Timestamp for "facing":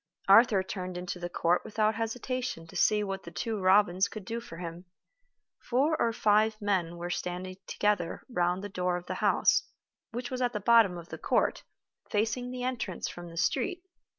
12.09-12.49